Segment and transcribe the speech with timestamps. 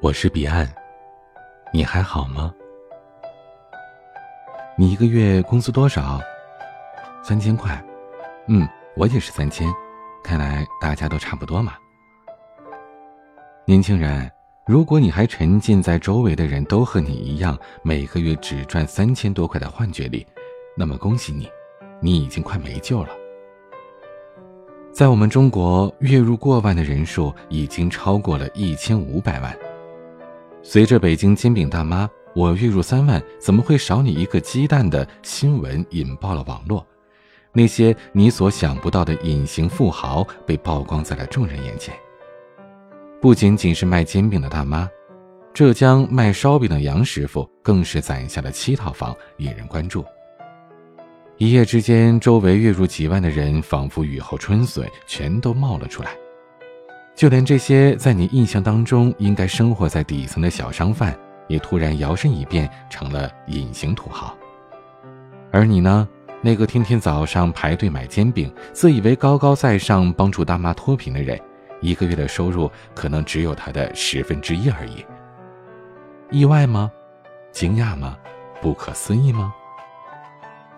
[0.00, 0.64] 我是彼岸，
[1.72, 2.54] 你还好吗？
[4.76, 6.20] 你一个月工资多少？
[7.20, 7.84] 三千块。
[8.46, 8.66] 嗯，
[8.96, 9.68] 我也是三千。
[10.22, 11.72] 看来大家都差不多嘛。
[13.64, 14.30] 年轻人，
[14.68, 20.24] 如果你还沉浸在周围的人都和你一样每个月只赚三千多块的幻觉里，
[20.76, 21.50] 那么恭喜你，
[22.00, 23.10] 你已经快没救了。
[24.92, 29.52] 在我们中国，月入过万的人数已经超过了一千五百万。
[30.62, 36.86] 随着北京煎饼大妈“我月入三万，怎么会少你一个鸡蛋”的新闻引爆了网络。
[37.52, 41.94] 那些你所想不到的隐形富豪被曝光在了众人眼前。
[43.20, 44.88] 不仅仅是卖煎饼的大妈，
[45.54, 50.04] 浙江卖烧饼的杨师傅更是攒下了七套房，引人关注。
[51.38, 56.10] 一夜之间，周围月入几万的人仿佛雨后春笋，全都冒了出来。
[57.18, 64.38] 就连这些在你印象当中应该生活在底层的小商贩，也突然摇身一变成了隐形土豪。
[65.50, 66.08] 而你呢？
[66.40, 71.36] 那个天天早上排队买煎饼，自以为高高在上帮助大妈脱贫的人，
[71.80, 75.04] 一个月的收入可能只有他的十分之一而已。
[76.30, 76.88] 意外吗？
[77.50, 78.16] 惊讶吗？
[78.62, 79.52] 不可思议吗？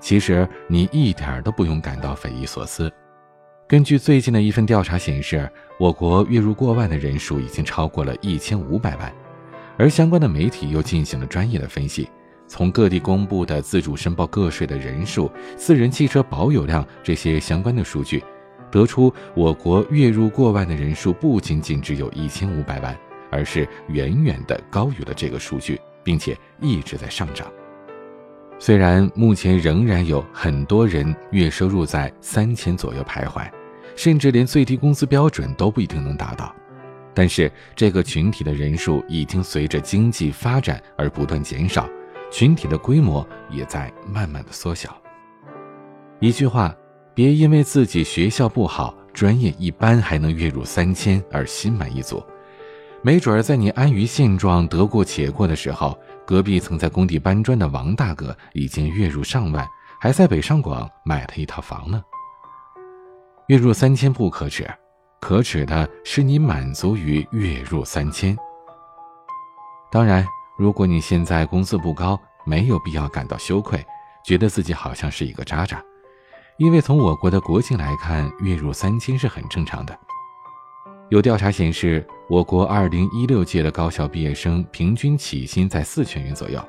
[0.00, 2.90] 其实你一点都不用感到匪夷所思。
[3.70, 9.14] 根据最近的一份调查显示，我国月入过万的人数已经超过了一千五百万，
[9.78, 12.10] 而相关的媒体又进行了专业的分析。
[12.48, 18.24] 从各地公布的自主申报个税的人数、私人汽车保有量这些相关的数据，
[18.72, 22.98] 得出我国月入过万的人数不仅仅只有一千五百万，
[23.30, 27.46] 而是远远的高于了这个数据，并且一直在上涨。
[28.58, 33.48] 虽然目前仍然有很多人月收入在三千左右徘徊，
[33.96, 36.54] 甚至连最低工资标准都不一定能达到，
[37.14, 41.88] 但是这个群体的人数已经随着经济发展而不断减少。
[42.30, 44.96] 群体的规模也在慢慢的缩小。
[46.20, 46.72] 一句话，
[47.12, 52.22] 别因为自己学校不好、专业一般还能月入三千而心满意足，
[53.02, 59.66] 没准儿在你安于现状、得过且过的时候，隔壁曾在工地搬砖的王大哥已经月入上万，
[60.00, 62.00] 还在北上广买了一套房呢。
[63.50, 64.64] 月入三千不可耻，
[65.20, 68.38] 可耻的是你满足于月入三千。
[69.90, 70.24] 当然。
[70.56, 73.84] 如果你现在工资不高，没有必要感到羞愧，
[74.24, 75.82] 觉得自己好像是一个渣渣，
[76.58, 79.98] 因为从我国的国情来看，月入三千是很正常的。
[81.08, 86.62] 有调查显示，我国二零一六届的高校毕业生平均起薪在四千元左右，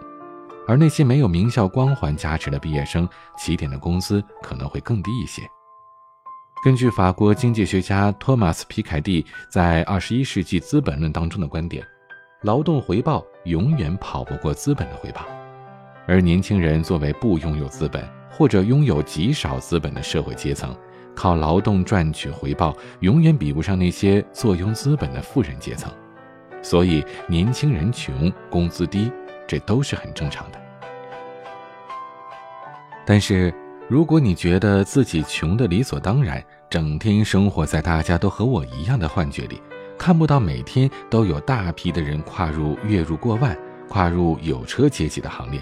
[0.67, 5.43] 而那些没有名校光环加持的毕业生，起点的工资可能会更低一些。
[6.63, 11.83] 根据法国经济学家托马斯·皮凯蒂在《二十一世纪资本论》当中的观点。
[12.43, 15.25] 劳动回报永远跑不过资本的回报，
[16.07, 20.75] 而年轻人作为不拥有资本或者拥有极少资本的社会阶层，
[21.15, 25.91] 靠劳动赚取回报，永远比不上那些坐拥资本的富人阶层。
[26.61, 29.11] 所以，年轻人穷，工资低，
[29.47, 30.61] 这都是很正常的。
[33.03, 33.51] 但是，
[33.91, 39.61] 如果你觉得自己穷的理所当然，整天生活在大家都和我一样的幻觉里。
[39.97, 43.53] 看不到每天都有大批的人跨入月入过万、
[43.89, 45.61] 跨入有车阶级的行列，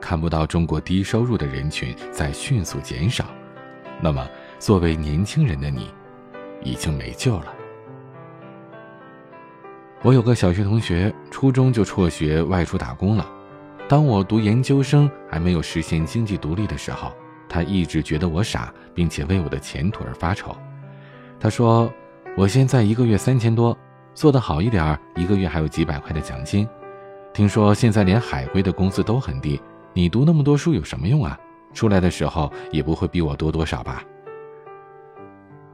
[0.00, 3.26] 看不到中国低收入的人群在迅速减少，
[4.00, 4.26] 那么
[4.58, 5.90] 作为年轻人的你，
[6.62, 7.52] 已经没救了。
[10.00, 13.30] 我有个小学同学，初中就辍学外出打工了。
[13.86, 17.12] 当我读研究生还没有实现经济独立的时候，
[17.48, 20.56] 他一直觉得我傻，并且为我的前途而发愁。
[21.38, 21.92] 他说。
[22.38, 23.74] 我现在一个月三千多，
[24.12, 26.68] 做得好一点，一个月还有几百块的奖金。
[27.32, 29.58] 听说现在连海归的工资都很低，
[29.94, 31.38] 你读那么多书有什么用啊？
[31.72, 34.04] 出来的时候也不会比我多多少吧？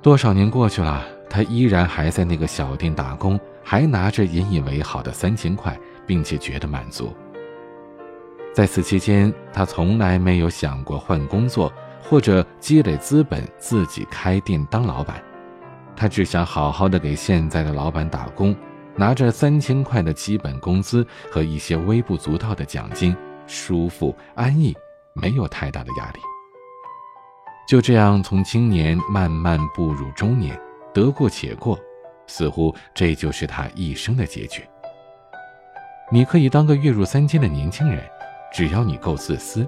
[0.00, 5.76] 多少年过去了，他依然还在那个小店打工，还拿着引以为豪的三千块，
[6.06, 7.12] 并且觉得满足。
[8.52, 11.72] 在此期间，他从来没有想过换工作
[12.02, 15.22] 或者积累资本自己开店当老板。
[15.96, 18.54] 他只想好好的给现在的老板打工，
[18.94, 23.16] 拿着三千块的基本工资和一些微不足道的奖金，
[23.46, 24.76] 舒服安逸，
[25.14, 26.20] 没有太大的压力。
[27.66, 30.58] 就这样，从青年慢慢步入中年，
[30.92, 31.78] 得过且过，
[32.26, 34.62] 似乎这就是他一生的结局。
[36.10, 38.04] 你可以当个月入三千的年轻人，
[38.52, 39.66] 只要你够自私。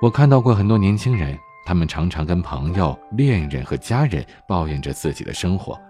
[0.00, 1.38] 我看到过很多年轻人。
[1.66, 5.80] 他们常常跟朋友、恋人和家人抱怨着自己的生活，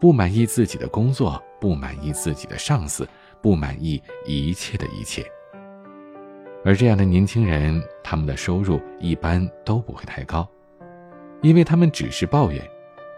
[0.00, 3.04] 不满意自己的工作，不满意自己的上司，
[3.42, 5.26] 不满意一切的一切。
[6.64, 10.48] 而这样的年轻人，他们的收入一般都不会太高，
[11.42, 12.62] 因为他们只是抱怨，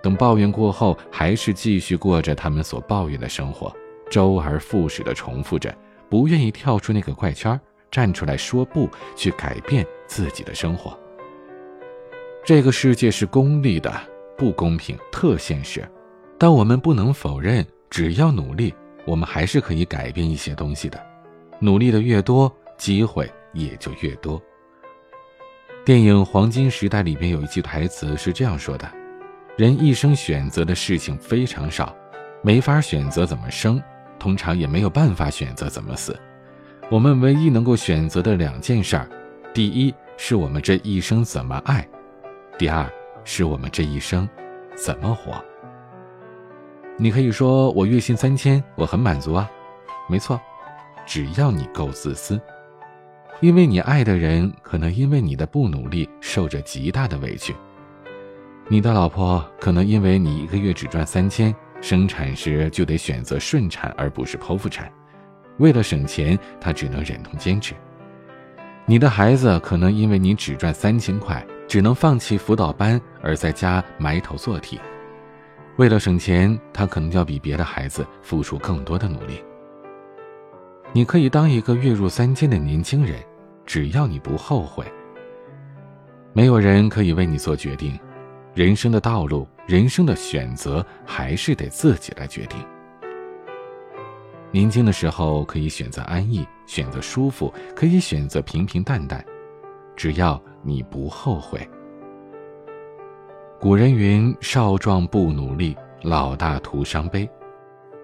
[0.03, 3.71] 等抱怨过后，还是继续过着他们所抱怨的生活，
[4.11, 5.71] 周而复始的重复着，
[6.09, 7.59] 不愿意跳出那个怪圈，
[7.91, 10.99] 站出来说不，去改变自己的生活。
[12.45, 13.93] 这个世界是功利的，
[14.37, 15.89] 不公平，特现实，
[16.39, 18.75] 但我们不能否认，只要努力，
[19.05, 21.05] 我们还是可以改变一些东西的，
[21.61, 22.53] 努力的越多。
[22.79, 24.39] 机会也就越多。
[25.83, 28.87] 电影《黄金时代》里边有一句台词是这样说的
[29.57, 31.97] ：“人一生选择的事情非常少，
[32.43, 33.83] 没法选择怎么生，
[34.19, 36.19] 通常也没有办法选择怎么死。
[36.91, 39.09] 我们唯一能够选择的两件事儿，
[39.53, 41.87] 第一是我们这一生怎么爱，
[42.59, 42.89] 第二
[43.25, 44.29] 是我们这一生
[44.77, 45.33] 怎么活。”
[46.99, 49.51] 你可以说我月薪三千，我很满足啊。
[50.09, 50.41] 没错，
[51.05, 52.41] 只要你够自私。
[53.41, 57.55] 因为你爱的人可能因为你的不努力受着极大的委屈，
[58.67, 64.91] 你的老婆可能因为你一个月只赚三千，生产时就得选择顺产而不是剖腹产，
[65.59, 67.75] 为了省钱，她只能忍痛坚持。
[68.87, 74.81] 你的孩子可能因为你只赚三千块，只能放弃辅导班而在家埋头做题，
[75.77, 79.43] 为了省钱，他可能要比别的孩子付出更多的努力。
[80.93, 83.21] 你可以当一个月入三千的年轻人，
[83.65, 84.85] 只要你不后悔。
[86.33, 87.99] 没有人可以为你做决定，
[88.57, 92.59] 人生的道路、人生的选择还是得自己来决定。
[94.51, 99.23] 年轻的时候可以选择安逸，选择舒服，可以选择平平淡淡，
[99.95, 101.69] 只要你不后悔。
[103.61, 107.29] 古人云：“少壮不努力，老大徒伤悲。”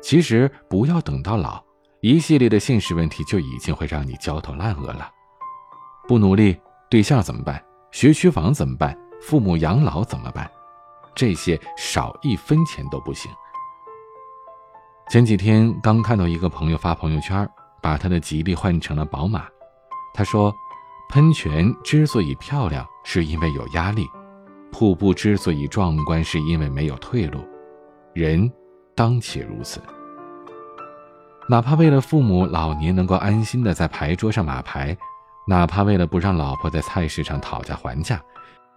[0.02, 1.64] 其实不要等到老。
[2.02, 5.10] 一系列的现实问题就已经会让你焦头烂额了，
[6.06, 6.60] 不努力，
[6.90, 7.64] 对象怎么办？
[7.90, 8.94] 学区房怎么办？
[9.22, 10.50] 父母养老怎么办？
[11.14, 13.30] 这些少一分钱都不行。
[15.10, 17.48] 前几天刚看到一个朋友发朋友圈，
[17.82, 19.44] 把他的吉利换成了宝马。
[20.14, 20.52] 他说
[21.10, 24.04] ：“喷泉之所以漂亮，是因为有压力；
[24.70, 27.46] 瀑布之所以壮观，是因为没有退路。
[28.14, 28.50] 人
[28.94, 29.82] 当且如此。”
[31.48, 34.96] 哪怕为了父母老年能够安心的在牌桌上码牌，
[35.46, 38.22] 哪怕为了不让老婆在菜市场讨价还价，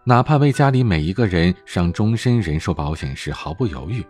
[0.07, 4.05] 哪怕为家里每一个人上终身人寿保险时毫不犹豫，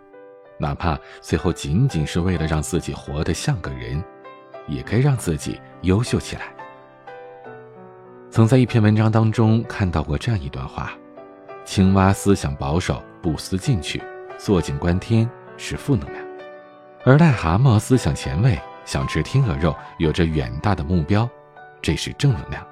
[0.58, 4.04] 哪怕最后仅仅是为了让自己活得像个人，
[4.68, 6.54] 也该让自己优秀起来。
[8.30, 10.92] 曾在一篇文章当中看到过这样一段话：
[11.64, 14.02] 青蛙思想保守，不思进取，
[14.36, 15.26] 坐井观天
[15.56, 16.22] 是负能量。
[17.06, 21.26] 而癞蛤蟆思想前卫，想吃天鹅肉，有着远大的目标，
[21.80, 22.62] 这是正能量。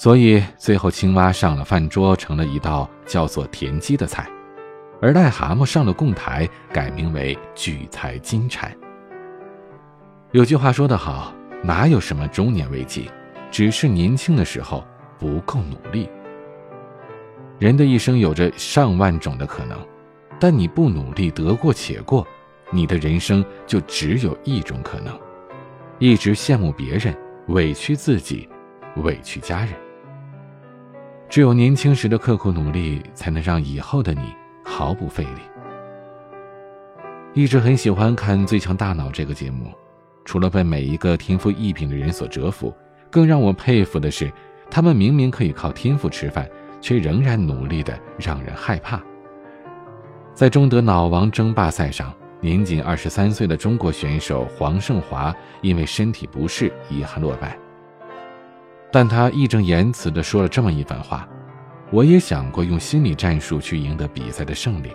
[0.00, 4.24] 所以最后，青蛙上了饭桌，成了一道叫做田鸡的菜；
[4.98, 8.74] 而癞蛤蟆上了供台，改名为聚财金蟾。
[10.32, 13.10] 有句话说得好，哪有什么中年危机，
[13.50, 14.82] 只是年轻的时候
[15.18, 16.08] 不够努力。
[17.58, 19.78] 人的一生有着上万种的可能，
[20.40, 22.26] 但你不努力，得过且过。
[22.70, 25.14] 你的人生就只有一种可能，
[25.98, 27.14] 一直羡慕别人，
[27.48, 28.48] 委屈自己，
[29.02, 29.74] 委屈家人。
[31.30, 34.34] 只有年轻时的刻苦努力，才能让以后的你
[34.64, 35.40] 毫不费力。
[37.34, 39.72] 一直很喜欢看《最强大脑》这个节目，
[40.24, 42.74] 除了被每一个天赋异禀的人所折服，
[43.08, 44.28] 更让我佩服的是，
[44.68, 49.00] 他们明明可以靠天赋吃饭，却仍然努力的让人害怕。
[50.34, 52.12] 在中德脑王争霸赛上。
[52.42, 57.54] 年仅二十三岁的中国选手黄胜华因为身体不适，遗憾落败。
[58.92, 61.28] 但他义正言辞地说了这么一番话
[61.92, 64.90] ：“我也想过用心理战术去赢得比赛的胜利，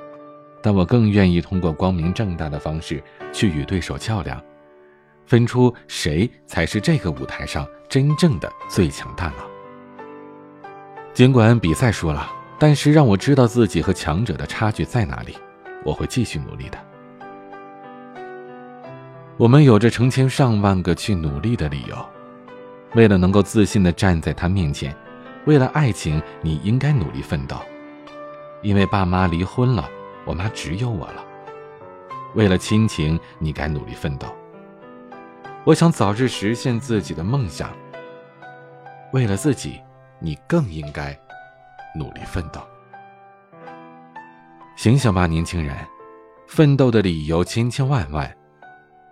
[0.61, 4.41] 但我更愿意通过光明正大的方式去与对手较量，
[5.25, 9.45] 分出谁才是这个舞台上真正的最强大脑。
[11.13, 15.37] 尽管比赛输了，但是让我知道自己和强者的差距在哪里，
[15.85, 16.77] 我会继续努力的。”
[19.37, 22.05] 我们有着成千上万个去努力的理由，
[22.95, 24.95] 为了能够自信的站在他面前，
[25.45, 27.57] 为了爱情，你应该努力奋斗。
[28.61, 29.87] 因为爸妈离婚了，
[30.25, 31.23] 我妈只有我了。
[32.35, 34.27] 为了亲情，你该努力奋斗。
[35.65, 37.69] 我想早日实现自己的梦想。
[39.11, 39.81] 为了自己，
[40.19, 41.17] 你更应该
[41.97, 42.61] 努力奋斗。
[44.77, 45.75] 醒醒吧，年轻人，
[46.47, 48.33] 奋斗的理由千千万万。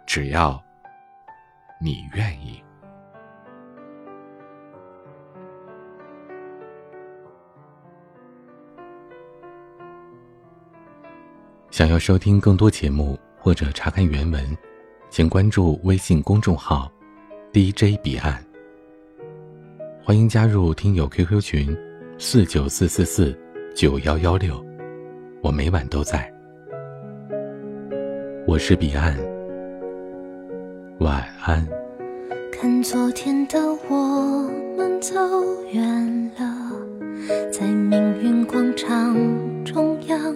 [0.05, 0.61] 只要
[1.81, 2.63] 你愿意。
[11.73, 14.45] 想要收听更多节目或者查看原文，
[15.09, 16.87] 请关注微信公众号
[17.51, 18.39] “DJ 彼岸”。
[20.05, 21.75] 欢迎加入听友 QQ 群：
[22.19, 23.35] 四九四四四
[23.75, 24.63] 九幺幺六，
[25.41, 26.31] 我每晚都在。
[28.45, 29.17] 我是彼岸，
[30.99, 31.67] 晚安。
[32.51, 33.57] 看昨天的
[33.89, 35.15] 我们走
[35.71, 36.71] 远了，
[37.51, 39.15] 在命运广场
[39.65, 40.35] 中央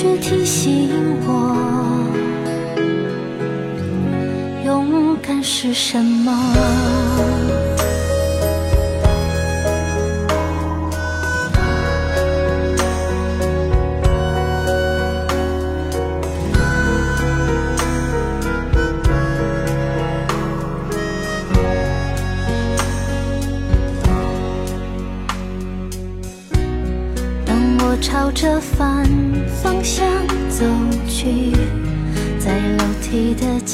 [0.00, 0.88] 却提醒
[1.26, 1.56] 我，
[4.64, 6.87] 勇敢是什么。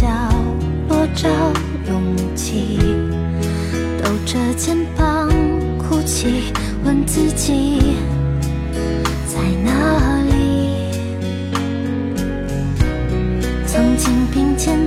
[0.04, 0.11] 角
[0.90, 1.30] 落找
[1.88, 2.78] 勇气，
[4.02, 5.30] 抖着肩膀
[5.78, 6.52] 哭泣，
[6.84, 7.96] 问自己
[9.26, 10.92] 在哪里。
[13.66, 14.78] 曾经并肩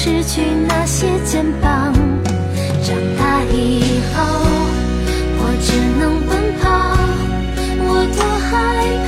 [0.00, 1.92] 失去那些肩膀。
[2.84, 4.16] 长大以后，
[5.40, 6.64] 我只能奔跑，
[7.82, 8.50] 我多害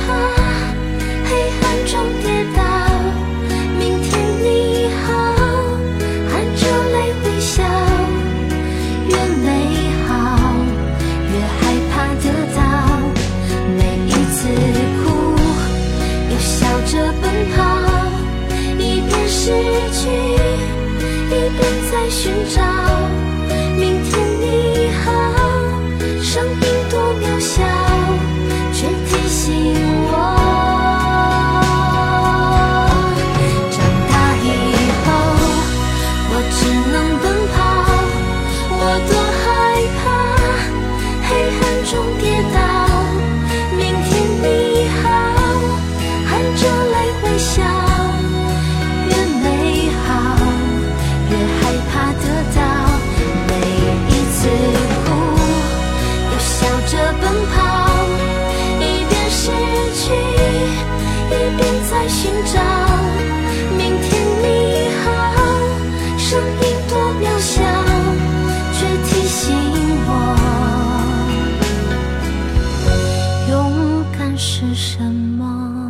[74.61, 75.80] 是什么？